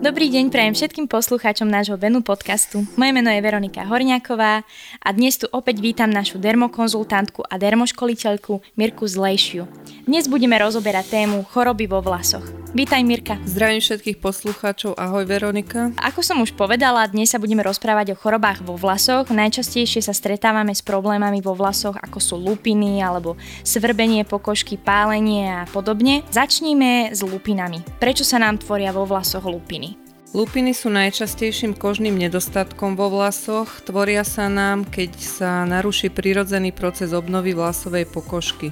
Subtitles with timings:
[0.00, 2.88] Dobrý deň prajem všetkým poslucháčom nášho Venu podcastu.
[2.96, 4.64] Moje meno je Veronika Horňáková
[4.96, 9.68] a dnes tu opäť vítam našu dermokonzultantku a dermoškoliteľku Mirku Zlejšiu.
[10.08, 12.48] Dnes budeme rozoberať tému choroby vo vlasoch.
[12.70, 13.34] Vítaj Mirka.
[13.42, 15.90] Zdravím všetkých poslucháčov, ahoj Veronika.
[15.98, 19.26] Ako som už povedala, dnes sa budeme rozprávať o chorobách vo vlasoch.
[19.26, 23.34] Najčastejšie sa stretávame s problémami vo vlasoch, ako sú lupiny alebo
[23.66, 26.22] svrbenie pokožky, pálenie a podobne.
[26.30, 27.82] Začníme s lupinami.
[27.98, 29.89] Prečo sa nám tvoria vo vlasoch lupiny?
[30.30, 33.82] Lupiny sú najčastejším kožným nedostatkom vo vlasoch.
[33.82, 38.70] Tvoria sa nám, keď sa naruší prirodzený proces obnovy vlasovej pokožky.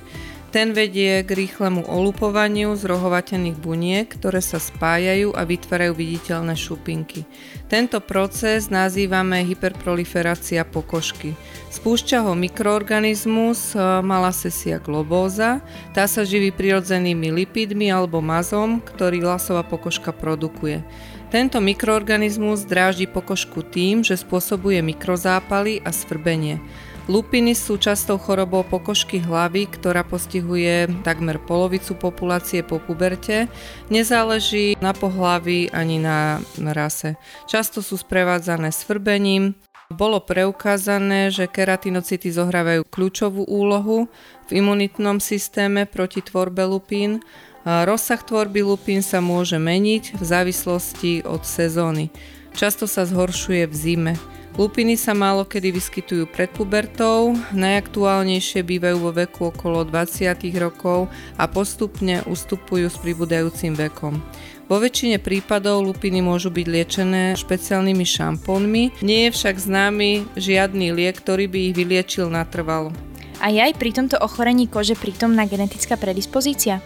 [0.55, 7.27] Ten vedie k rýchlemu olupovaniu zrohovatených buniek, ktoré sa spájajú a vytvárajú viditeľné šupinky.
[7.67, 11.35] Tento proces nazývame hyperproliferácia pokožky.
[11.75, 13.75] Spúšťa ho mikroorganizmus
[14.07, 15.59] Malassezia globosa.
[15.91, 20.87] Tá sa živí prirodzenými lipidmi alebo mazom, ktorý vlasová pokožka produkuje.
[21.29, 26.57] Tento mikroorganizmus dráždi pokožku tým, že spôsobuje mikrozápaly a svrbenie.
[27.05, 33.45] Lupiny sú častou chorobou pokožky hlavy, ktorá postihuje takmer polovicu populácie po puberte.
[33.93, 37.21] Nezáleží na pohlaví ani na rase.
[37.45, 39.53] Často sú sprevádzané svrbením.
[39.89, 44.09] Bolo preukázané, že keratinocity zohrávajú kľúčovú úlohu
[44.49, 47.25] v imunitnom systéme proti tvorbe lupín
[47.69, 52.09] Rozsah tvorby lupín sa môže meniť v závislosti od sezóny.
[52.57, 54.13] Často sa zhoršuje v zime.
[54.57, 61.45] Lupiny sa málo kedy vyskytujú pred pubertou, najaktuálnejšie bývajú vo veku okolo 20 rokov a
[61.45, 64.17] postupne ustupujú s pribúdajúcim vekom.
[64.65, 71.21] Vo väčšine prípadov lupiny môžu byť liečené špeciálnymi šampónmi, nie je však známy žiadny liek,
[71.21, 72.97] ktorý by ich vyliečil natrvalo.
[73.45, 76.81] A je aj pri tomto ochorení kože prítomná genetická predispozícia?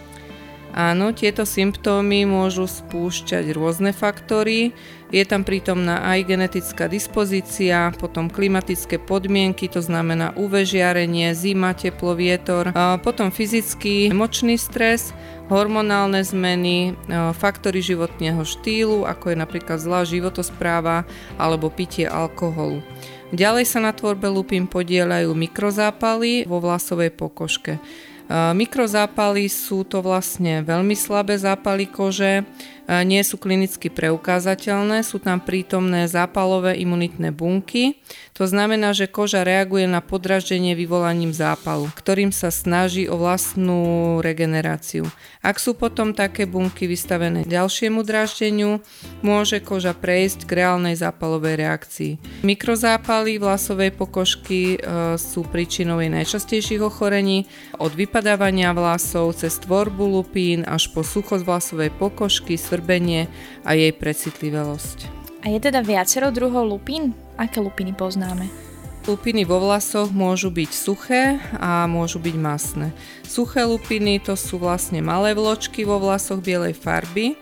[0.73, 4.73] Áno, tieto symptómy môžu spúšťať rôzne faktory.
[5.13, 12.17] Je tam prítomná aj genetická dispozícia, potom klimatické podmienky, to znamená UV žiarenie, zima, teplo,
[12.17, 12.73] vietor,
[13.05, 15.13] potom fyzický, emočný stres,
[15.53, 16.97] hormonálne zmeny,
[17.37, 21.05] faktory životného štýlu, ako je napríklad zlá životospráva
[21.37, 22.81] alebo pitie alkoholu.
[23.29, 27.77] Ďalej sa na tvorbe lupín podielajú mikrozápaly vo vlasovej pokožke.
[28.31, 32.47] Mikrozápaly sú to vlastne veľmi slabé zápaly kože,
[32.87, 38.03] nie sú klinicky preukázateľné, sú tam prítomné zápalové imunitné bunky.
[38.35, 45.07] To znamená, že koža reaguje na podraždenie vyvolaním zápalu, ktorým sa snaží o vlastnú regeneráciu.
[45.39, 48.83] Ak sú potom také bunky vystavené ďalšiemu draždeniu,
[49.21, 52.11] môže koža prejsť k reálnej zápalovej reakcii.
[52.43, 54.77] Mikrozápaly vlasovej pokožky e,
[55.15, 57.45] sú príčinou jej najčastejších ochorení,
[57.79, 63.29] od vypadávania vlasov cez tvorbu lupín až po suchosť vlasovej pokožky, svrbenie
[63.61, 65.05] a jej precitlivelosť.
[65.45, 67.13] A je teda viacero druhov lupín?
[67.37, 68.49] Aké lupiny poznáme?
[69.03, 72.95] Lupiny vo vlasoch môžu byť suché a môžu byť masné.
[73.27, 77.35] Suché lupiny to sú vlastne malé vločky vo vlasoch bielej farby,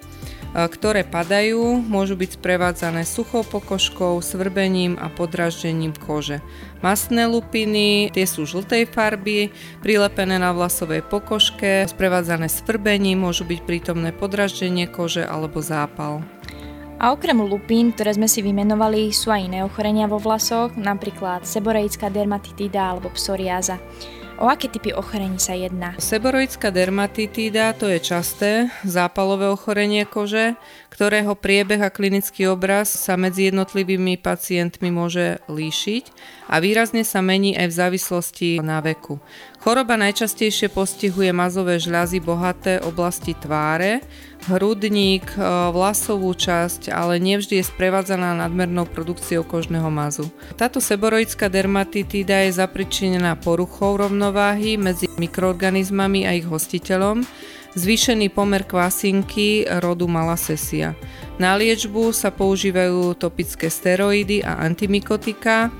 [0.52, 6.44] ktoré padajú, môžu byť sprevádzané suchou pokožkou, svrbením a podraždením kože.
[6.84, 14.12] Masné lupiny, tie sú žltej farby, prilepené na vlasovej pokožke, sprevádzané svrbením, môžu byť prítomné
[14.12, 16.20] podraždenie kože alebo zápal.
[17.02, 22.14] A okrem lupín, ktoré sme si vymenovali, sú aj iné ochorenia vo vlasoch, napríklad seboreická
[22.14, 23.82] dermatitída alebo psoriáza.
[24.42, 25.94] O aké typy ochorení sa jedná?
[26.02, 30.58] Seboroická dermatitída to je časté zápalové ochorenie kože,
[30.92, 36.04] ktorého priebeh a klinický obraz sa medzi jednotlivými pacientmi môže líšiť
[36.52, 39.24] a výrazne sa mení aj v závislosti na veku.
[39.64, 44.04] Choroba najčastejšie postihuje mazové žľazy bohaté oblasti tváre,
[44.52, 45.40] hrudník, e,
[45.72, 50.28] vlasovú časť, ale nevždy je sprevádzaná nadmernou produkciou kožného mazu.
[50.60, 57.24] Táto seboroická dermatitída je zapričinená poruchou rovnováhy medzi mikroorganizmami a ich hostiteľom,
[57.76, 60.96] zvýšený pomer kvasinky rodu Malassezia.
[61.40, 65.72] Na liečbu sa používajú topické steroidy a antimikotika,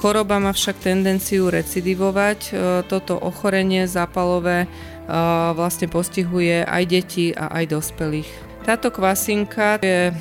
[0.00, 2.40] Choroba má však tendenciu recidivovať.
[2.48, 2.52] E,
[2.88, 4.68] toto ochorenie zápalové e,
[5.52, 8.30] vlastne postihuje aj deti a aj dospelých.
[8.64, 10.12] Táto kvasinka je e,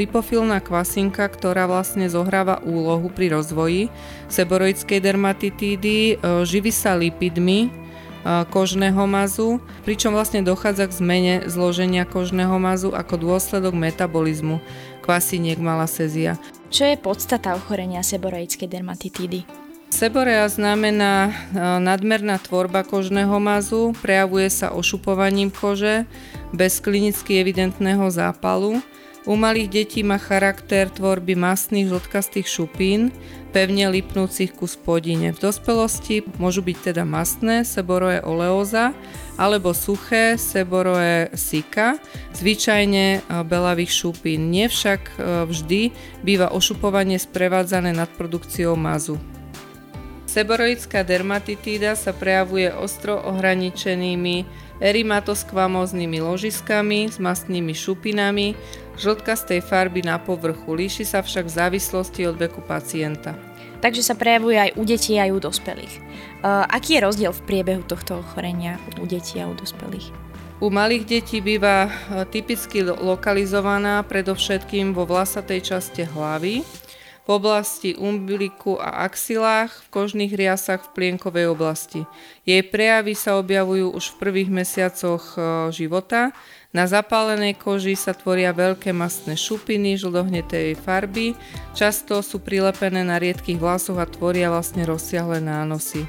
[0.00, 3.92] lipofilná kvasinka, ktorá vlastne zohráva úlohu pri rozvoji
[4.32, 7.87] seboroidskej dermatitídy, živí sa lipidmi,
[8.26, 14.58] kožného mazu, pričom vlastne dochádza k zmene zloženia kožného mazu ako dôsledok metabolizmu
[15.02, 16.36] kvasiniek malasézia.
[16.68, 19.48] Čo je podstata ochorenia seboroickej dermatitídy?
[19.88, 21.32] Seborea znamená
[21.80, 26.04] nadmerná tvorba kožného mazu, prejavuje sa ošupovaním kože
[26.52, 28.84] bez klinicky evidentného zápalu.
[29.28, 33.12] U malých detí má charakter tvorby masných žltkastých šupín,
[33.52, 35.36] pevne lipnúcich ku spodine.
[35.36, 38.96] V dospelosti môžu byť teda masné, seboroje oleóza,
[39.36, 42.00] alebo suché, seboroje sika,
[42.32, 44.48] zvyčajne e, belavých šupín.
[44.48, 45.14] Nie však e,
[45.44, 45.92] vždy
[46.24, 49.20] býva ošupovanie sprevádzané nadprodukciou mazu.
[50.24, 58.54] Seboroická dermatitída sa prejavuje ostro ohraničenými erimatoskvamóznymi ložiskami s mastnými šupinami,
[58.98, 63.38] žltkastej farby na povrchu, líši sa však v závislosti od veku pacienta.
[63.78, 65.94] Takže sa prejavuje aj u detí, aj u dospelých.
[66.42, 70.10] Uh, aký je rozdiel v priebehu tohto ochorenia u detí a u dospelých?
[70.58, 71.90] U malých detí býva e,
[72.26, 76.66] typicky lokalizovaná predovšetkým vo vlasatej časti hlavy,
[77.28, 82.08] v oblasti umbiliku a axilách, v kožných riasach v plienkovej oblasti.
[82.48, 86.32] Jej prejavy sa objavujú už v prvých mesiacoch e, života.
[86.72, 91.36] Na zapálenej koži sa tvoria veľké mastné šupiny žldohnetej farby,
[91.76, 96.08] často sú prilepené na riedkých vlasoch a tvoria vlastne rozsiahle nánosy.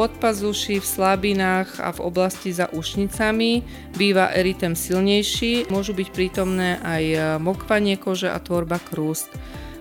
[0.00, 3.64] Podpazuši v slabinách a v oblasti za ušnicami
[4.00, 9.28] býva eritem silnejší, môžu byť prítomné aj e, mokvanie kože a tvorba krúst.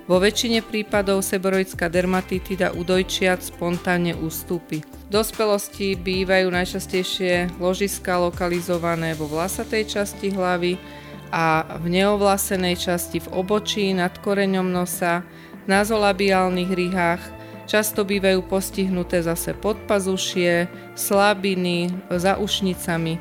[0.07, 4.79] Vo väčšine prípadov seboroická dermatitida u dojčiat spontánne ústupy.
[4.79, 10.79] V dospelosti bývajú najčastejšie ložiska lokalizované vo vlasatej časti hlavy
[11.27, 15.27] a v neovlasenej časti v obočí, nad koreňom nosa,
[15.67, 17.23] v nazolabiálnych rihách,
[17.67, 23.19] často bývajú postihnuté zase podpazušie, slabiny, za ušnicami.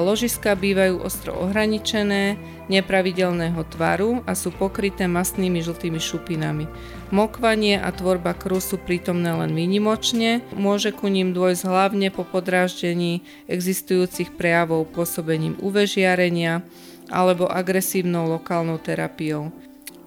[0.00, 2.40] Ložiska bývajú ostro ohraničené,
[2.72, 6.64] nepravidelného tvaru a sú pokryté masnými žltými šupinami.
[7.12, 13.20] Mokvanie a tvorba krú sú prítomné len výnimočne, môže ku ním dôjsť hlavne po podráždení
[13.44, 16.64] existujúcich prejavov pôsobením UV žiarenia
[17.12, 19.52] alebo agresívnou lokálnou terapiou.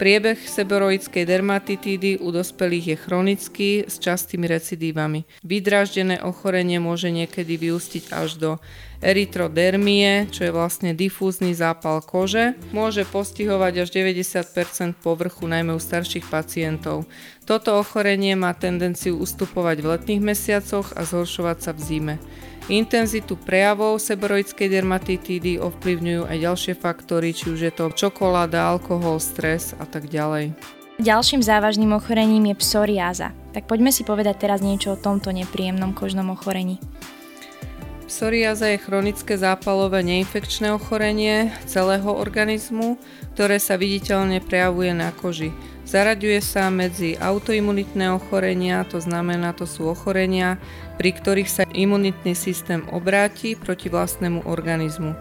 [0.02, 5.30] Priebeh seboroidskej dermatitídy u dospelých je chronický s častými recidívami.
[5.46, 8.52] Vydráždené ochorenie môže niekedy vyústiť až do
[9.06, 12.58] erytrodermie, čo je vlastne difúzny zápal kože.
[12.74, 17.06] Môže postihovať až 90% povrchu, najmä u starších pacientov.
[17.52, 22.16] Toto ochorenie má tendenciu ustupovať v letných mesiacoch a zhoršovať sa v zime.
[22.72, 29.76] Intenzitu prejavov seboroidskej dermatitídy ovplyvňujú aj ďalšie faktory, či už je to čokoláda, alkohol, stres
[29.76, 30.56] a tak ďalej.
[31.04, 33.36] Ďalším závažným ochorením je psoriáza.
[33.52, 36.80] Tak poďme si povedať teraz niečo o tomto nepríjemnom kožnom ochorení.
[38.08, 42.96] Psoriáza je chronické zápalové neinfekčné ochorenie celého organizmu,
[43.36, 45.52] ktoré sa viditeľne prejavuje na koži.
[45.92, 50.56] Zaraďuje sa medzi autoimunitné ochorenia, to znamená, to sú ochorenia,
[50.96, 55.12] pri ktorých sa imunitný systém obráti proti vlastnému organizmu.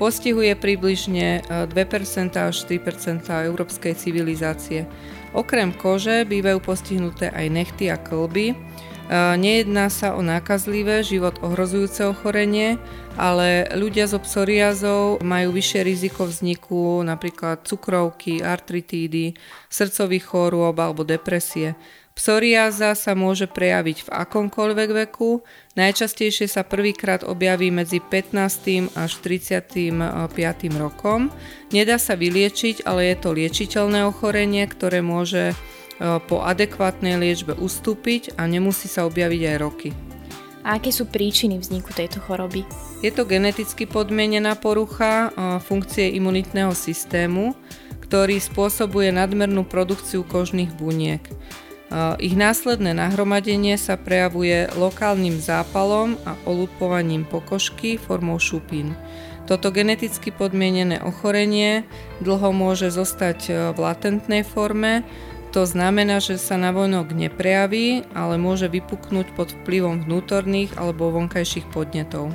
[0.00, 4.88] Postihuje približne 2% e, až 3% európskej civilizácie.
[5.36, 8.56] Okrem kože bývajú postihnuté aj nechty a klby,
[9.10, 12.78] Nejedná sa o nákazlivé, život ohrozujúce ochorenie,
[13.18, 19.34] ale ľudia so psoriázou majú vyššie riziko vzniku napríklad cukrovky, artritídy,
[19.66, 21.74] srdcových chorôb alebo depresie.
[22.14, 25.42] Psoriáza sa môže prejaviť v akomkoľvek veku,
[25.74, 28.94] najčastejšie sa prvýkrát objaví medzi 15.
[28.94, 29.90] až 35.
[30.78, 31.34] rokom.
[31.74, 38.40] Nedá sa vyliečiť, ale je to liečiteľné ochorenie, ktoré môže E, po adekvátnej liečbe ustúpiť
[38.40, 39.92] a nemusí sa objaviť aj roky.
[40.60, 42.68] A aké sú príčiny vzniku tejto choroby?
[43.00, 47.56] Je to geneticky podmienená porucha e, funkcie imunitného systému,
[48.04, 51.24] ktorý spôsobuje nadmernú produkciu kožných buniek.
[51.24, 51.32] E,
[52.20, 58.92] ich následné nahromadenie sa prejavuje lokálnym zápalom a olupovaním pokožky formou šupín.
[59.48, 61.88] Toto geneticky podmienené ochorenie
[62.20, 65.02] dlho môže zostať v latentnej forme,
[65.50, 72.30] to znamená, že sa navonok neprejaví, ale môže vypuknúť pod vplyvom vnútorných alebo vonkajších podnetov.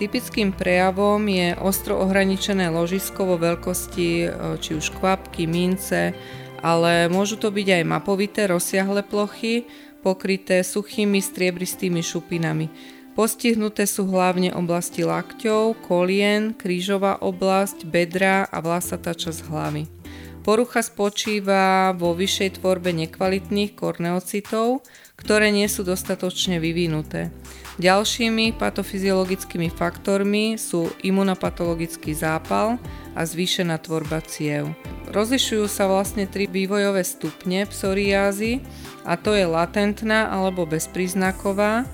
[0.00, 4.26] Typickým prejavom je ostro ohraničené ložisko vo veľkosti e,
[4.58, 6.16] či už kvapky, mince,
[6.64, 9.68] ale môžu to byť aj mapovité rozsiahle plochy,
[10.00, 12.66] pokryté suchými striebristými šupinami.
[13.12, 20.01] Postihnuté sú hlavne oblasti lakťov, kolien, krížová oblasť, bedra a vlasatá časť hlavy.
[20.42, 24.82] Porucha spočíva vo vyššej tvorbe nekvalitných korneocitov,
[25.14, 27.30] ktoré nie sú dostatočne vyvinuté.
[27.78, 32.76] Ďalšími patofyziologickými faktormi sú imunopatologický zápal
[33.14, 34.74] a zvýšená tvorba ciev.
[35.14, 38.60] Rozlišujú sa vlastne tri vývojové stupne psoriázy
[39.06, 41.86] a to je latentná alebo bezpríznaková.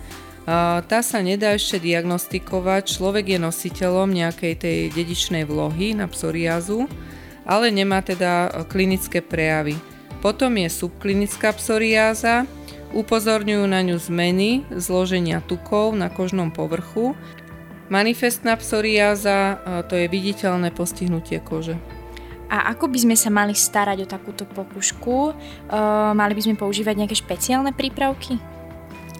[0.88, 6.88] Tá sa nedá ešte diagnostikovať, človek je nositeľom nejakej tej dedičnej vlohy na psoriázu
[7.48, 9.80] ale nemá teda klinické prejavy.
[10.20, 12.44] Potom je subklinická psoriáza,
[12.92, 17.16] upozorňujú na ňu zmeny zloženia tukov na kožnom povrchu.
[17.88, 21.80] Manifestná psoriáza to je viditeľné postihnutie kože.
[22.48, 25.16] A ako by sme sa mali starať o takúto pokušku?
[25.28, 25.32] E,
[26.16, 28.40] mali by sme používať nejaké špeciálne prípravky?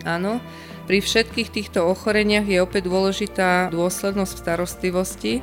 [0.09, 0.41] Áno,
[0.89, 5.35] pri všetkých týchto ochoreniach je opäť dôležitá dôslednosť v starostlivosti.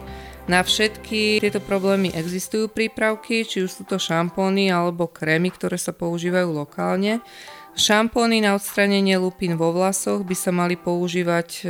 [0.45, 5.89] Na všetky tieto problémy existujú prípravky, či už sú to šampóny alebo krémy, ktoré sa
[5.89, 7.25] používajú lokálne.
[7.73, 11.61] Šampóny na odstranenie lupín vo vlasoch by sa mali používať e,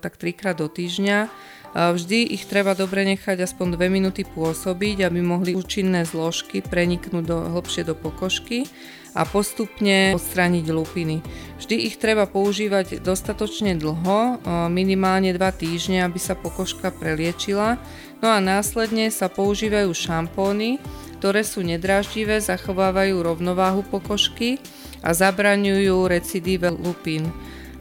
[0.00, 1.28] tak trikrát do týždňa
[1.72, 7.38] Vždy ich treba dobre nechať aspoň 2 minúty pôsobiť, aby mohli účinné zložky preniknúť do,
[7.48, 8.68] hlbšie do pokožky
[9.12, 11.20] a postupne odstrániť lupiny.
[11.60, 14.40] Vždy ich treba používať dostatočne dlho,
[14.72, 17.76] minimálne 2 týždne, aby sa pokožka preliečila.
[18.24, 20.80] No a následne sa používajú šampóny,
[21.20, 24.58] ktoré sú nedráždivé, zachovávajú rovnováhu pokožky
[25.04, 27.30] a zabraňujú recidíve lupín.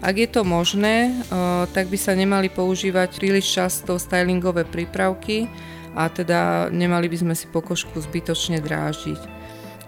[0.02, 1.14] Ak je to možné,
[1.78, 5.46] tak by sa nemali používať príliš často stylingové prípravky
[5.94, 9.41] a teda nemali by sme si pokožku zbytočne dráždiť.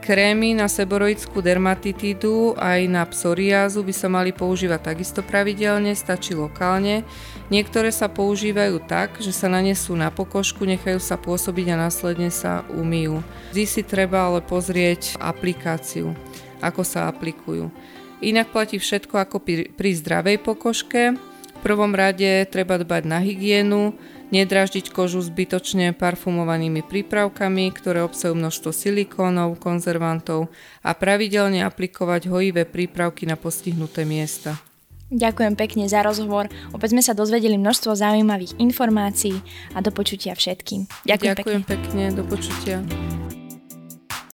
[0.04, 7.08] Krémy na seboroidskú dermatitídu aj na psoriázu by sa mali používať takisto pravidelne, stačí lokálne.
[7.48, 12.68] Niektoré sa používajú tak, že sa nanesú na pokožku, nechajú sa pôsobiť a následne sa
[12.76, 13.24] umýjú.
[13.56, 16.12] Vždy si treba ale pozrieť aplikáciu,
[16.60, 17.72] ako sa aplikujú.
[18.20, 21.16] Inak platí všetko ako pri, pri zdravej pokožke.
[21.64, 23.96] Prvom rade treba dbať na hygienu,
[24.36, 30.52] nedraždiť kožu zbytočne parfumovanými prípravkami, ktoré obsahujú množstvo silikónov, konzervantov
[30.84, 34.60] a pravidelne aplikovať hojivé prípravky na postihnuté miesta.
[35.14, 36.52] Ďakujem pekne za rozhovor.
[36.74, 39.40] Opäť sme sa dozvedeli množstvo zaujímavých informácií
[39.72, 40.90] a do počutia všetkým.
[41.06, 41.80] Ďakujem, Ďakujem pekne.
[41.80, 42.78] pekne, do počutia.